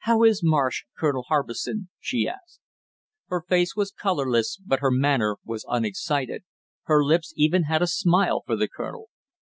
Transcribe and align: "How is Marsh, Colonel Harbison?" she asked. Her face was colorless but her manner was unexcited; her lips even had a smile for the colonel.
"How 0.00 0.24
is 0.24 0.42
Marsh, 0.44 0.82
Colonel 0.94 1.24
Harbison?" 1.28 1.88
she 1.98 2.28
asked. 2.28 2.60
Her 3.28 3.40
face 3.40 3.74
was 3.74 3.90
colorless 3.90 4.58
but 4.58 4.80
her 4.80 4.90
manner 4.90 5.38
was 5.42 5.64
unexcited; 5.66 6.42
her 6.82 7.02
lips 7.02 7.32
even 7.34 7.62
had 7.62 7.80
a 7.80 7.86
smile 7.86 8.42
for 8.44 8.56
the 8.56 8.68
colonel. 8.68 9.08